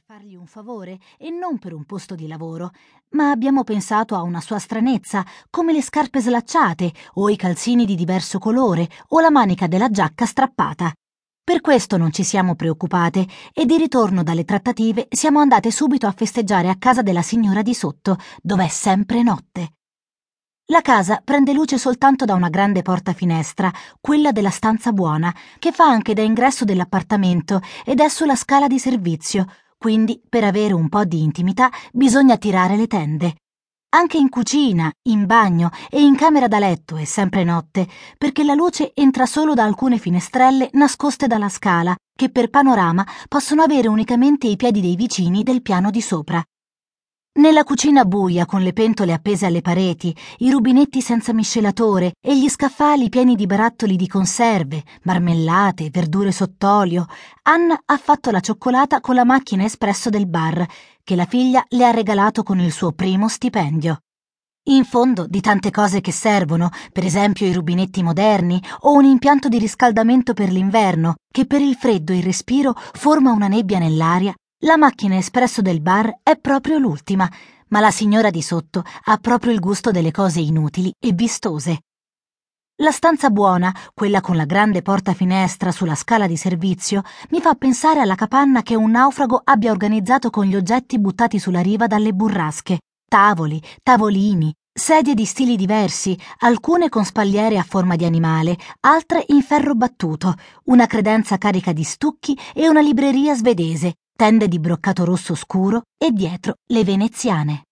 [0.00, 2.70] per fargli un favore e non per un posto di lavoro,
[3.10, 7.94] ma abbiamo pensato a una sua stranezza, come le scarpe slacciate o i calzini di
[7.96, 10.90] diverso colore o la manica della giacca strappata.
[11.44, 16.12] Per questo non ci siamo preoccupate e di ritorno dalle trattative siamo andate subito a
[16.12, 19.72] festeggiare a casa della signora di sotto, dove è sempre notte.
[20.66, 23.70] La casa prende luce soltanto da una grande porta finestra,
[24.00, 28.78] quella della stanza buona, che fa anche da ingresso dell'appartamento ed è sulla scala di
[28.78, 29.46] servizio,
[29.80, 33.36] quindi per avere un po' di intimità bisogna tirare le tende.
[33.92, 38.52] Anche in cucina, in bagno e in camera da letto è sempre notte, perché la
[38.52, 44.46] luce entra solo da alcune finestrelle nascoste dalla scala, che per panorama possono avere unicamente
[44.46, 46.44] i piedi dei vicini del piano di sopra.
[47.40, 52.50] Nella cucina buia, con le pentole appese alle pareti, i rubinetti senza miscelatore e gli
[52.50, 57.06] scaffali pieni di barattoli di conserve, marmellate, verdure sott'olio,
[57.44, 60.66] Anna ha fatto la cioccolata con la macchina espresso del bar,
[61.02, 64.00] che la figlia le ha regalato con il suo primo stipendio.
[64.64, 69.48] In fondo di tante cose che servono, per esempio i rubinetti moderni o un impianto
[69.48, 74.34] di riscaldamento per l'inverno, che per il freddo e il respiro forma una nebbia nell'aria,
[74.60, 77.30] la macchina espresso del bar è proprio l'ultima,
[77.68, 81.82] ma la signora di sotto ha proprio il gusto delle cose inutili e vistose.
[82.80, 87.54] La stanza buona, quella con la grande porta finestra sulla scala di servizio, mi fa
[87.54, 92.12] pensare alla capanna che un naufrago abbia organizzato con gli oggetti buttati sulla riva dalle
[92.12, 92.80] burrasche.
[93.08, 99.42] Tavoli, tavolini, sedie di stili diversi, alcune con spalliere a forma di animale, altre in
[99.42, 105.34] ferro battuto, una credenza carica di stucchi e una libreria svedese, tende di broccato rosso
[105.34, 107.64] scuro e dietro le veneziane.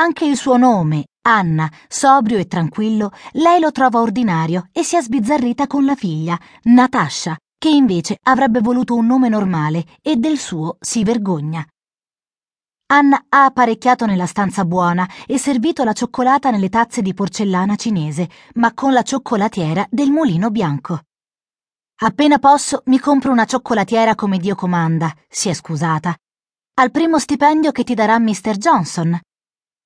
[0.00, 5.02] Anche il suo nome, Anna, sobrio e tranquillo, lei lo trova ordinario e si è
[5.02, 10.78] sbizzarrita con la figlia, Natascia, che invece avrebbe voluto un nome normale e del suo
[10.80, 11.66] si vergogna.
[12.86, 18.26] Anna ha apparecchiato nella stanza buona e servito la cioccolata nelle tazze di porcellana cinese,
[18.54, 21.02] ma con la cioccolatiera del mulino bianco.
[22.02, 26.16] Appena posso mi compro una cioccolatiera come Dio comanda, si è scusata.
[26.78, 28.56] Al primo stipendio che ti darà Mr.
[28.56, 29.20] Johnson.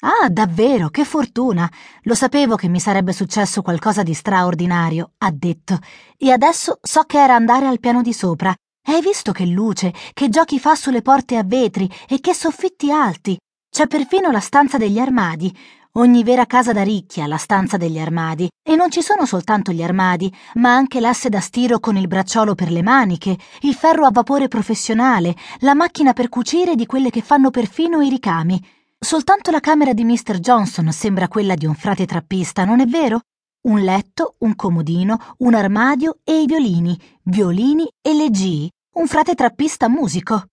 [0.00, 1.70] Ah, davvero, che fortuna!
[2.04, 5.78] Lo sapevo che mi sarebbe successo qualcosa di straordinario, ha detto,
[6.16, 8.54] e adesso so che era andare al piano di sopra.
[8.86, 13.38] Hai visto che luce, che giochi fa sulle porte a vetri e che soffitti alti?
[13.70, 15.54] C'è perfino la stanza degli armadi.
[15.92, 18.48] Ogni vera casa da ricchia, la stanza degli armadi.
[18.62, 22.54] E non ci sono soltanto gli armadi, ma anche l'asse da stiro con il bracciolo
[22.54, 27.22] per le maniche, il ferro a vapore professionale, la macchina per cucire di quelle che
[27.22, 28.62] fanno perfino i ricami.
[28.98, 30.38] Soltanto la camera di Mr.
[30.38, 33.22] Johnson sembra quella di un frate trappista, non è vero?
[33.62, 39.88] Un letto, un comodino, un armadio e i violini, violini e leggii, un frate trappista
[39.88, 40.44] musico.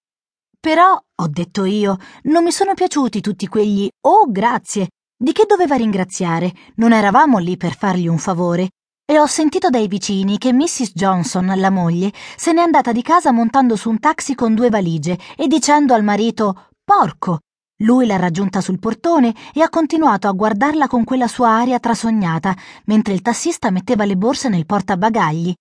[0.60, 4.88] Però, ho detto io, non mi sono piaciuti tutti quegli oh grazie
[5.18, 6.54] di che doveva ringraziare?
[6.76, 8.72] Non eravamo lì per fargli un favore.
[9.08, 10.92] E ho sentito dai vicini che Mrs.
[10.94, 15.18] Johnson, la moglie, se n'è andata di casa montando su un taxi con due valigie
[15.38, 17.40] e dicendo al marito Porco.
[17.80, 22.56] Lui l'ha raggiunta sul portone e ha continuato a guardarla con quella sua aria trasognata,
[22.86, 25.54] mentre il tassista metteva le borse nel portabagagli.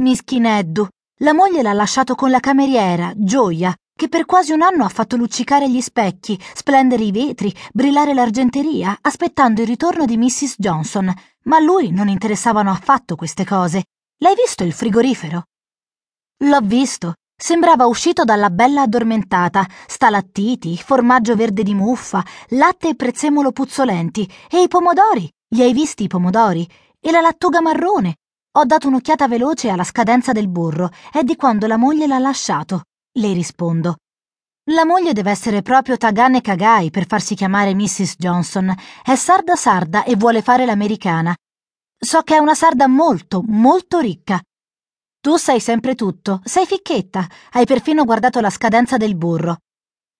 [0.00, 0.86] Mischineddu.
[1.18, 5.16] La moglie l'ha lasciato con la cameriera, Gioia, che per quasi un anno ha fatto
[5.16, 10.56] luccicare gli specchi, splendere i vetri, brillare l'argenteria, aspettando il ritorno di Mrs.
[10.58, 11.12] Johnson,
[11.44, 13.84] ma a lui non interessavano affatto queste cose.
[14.18, 15.44] L'hai visto il frigorifero?
[16.44, 17.14] L'ho visto.
[17.36, 24.28] Sembrava uscito dalla bella addormentata, stalattiti, formaggio verde di muffa, latte e prezzemolo puzzolenti.
[24.48, 25.28] E i pomodori?
[25.48, 26.68] Li hai visti i pomodori?
[27.00, 28.16] E la lattuga marrone?
[28.56, 32.84] Ho dato un'occhiata veloce alla scadenza del burro, è di quando la moglie l'ha lasciato.
[33.16, 33.98] Le rispondo.
[34.72, 38.16] La moglie deve essere proprio Tagane Kagai per farsi chiamare Mrs.
[38.16, 38.74] Johnson.
[39.04, 41.32] È sarda sarda e vuole fare l'americana.
[41.96, 44.42] So che è una sarda molto, molto ricca.
[45.20, 49.58] Tu sai sempre tutto, sei ficchetta, hai perfino guardato la scadenza del burro.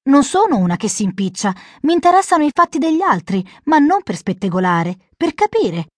[0.08, 1.52] Non sono una che si impiccia,
[1.82, 5.88] mi interessano i fatti degli altri, ma non per spettegolare, per capire.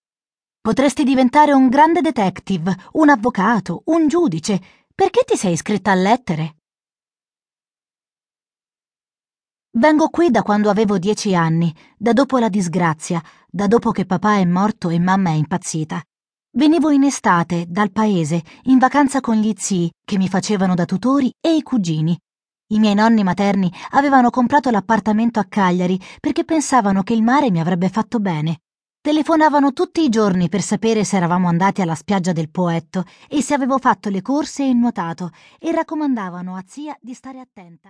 [0.63, 4.59] Potresti diventare un grande detective, un avvocato, un giudice.
[4.95, 6.56] Perché ti sei iscritta a lettere?
[9.79, 14.37] Vengo qui da quando avevo dieci anni, da dopo la disgrazia, da dopo che papà
[14.37, 16.03] è morto e mamma è impazzita.
[16.53, 21.31] Venivo in estate, dal paese, in vacanza con gli zii, che mi facevano da tutori,
[21.39, 22.19] e i cugini.
[22.69, 27.61] I miei nonni materni avevano comprato l'appartamento a Cagliari perché pensavano che il mare mi
[27.61, 28.61] avrebbe fatto bene.
[29.03, 33.53] Telefonavano tutti i giorni per sapere se eravamo andati alla spiaggia del Poetto e se
[33.53, 37.85] avevo fatto le corse e nuotato, e raccomandavano a zia di stare attenta.